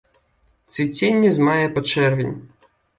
Цвіценне 0.77 1.31
з 1.37 1.47
мая 1.47 1.67
па 1.79 1.87
чэрвень. 1.93 2.37